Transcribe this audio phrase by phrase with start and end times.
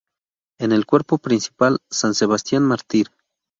[0.59, 3.11] En el cuerpo principal, San Sebastián Mártir.